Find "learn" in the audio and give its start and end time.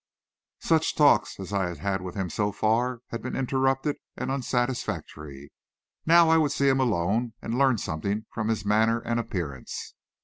7.55-7.77